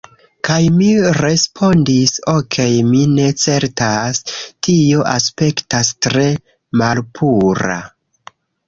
[0.47, 4.25] Kaj mi respondis, "Okej' mi ne certas...
[4.69, 6.29] tio aspektas tre
[6.83, 7.83] malpura..."